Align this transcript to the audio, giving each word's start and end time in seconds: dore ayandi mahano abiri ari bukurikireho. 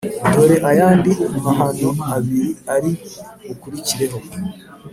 dore 0.31 0.55
ayandi 0.69 1.11
mahano 1.43 1.89
abiri 2.15 2.49
ari 2.75 2.91
bukurikireho. 3.47 4.19